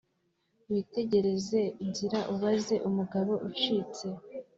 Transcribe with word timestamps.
witegereze 0.69 1.59
inzira 1.83 2.19
ubaze 2.33 2.75
umugabo 2.89 3.31
ucitse 3.49 4.07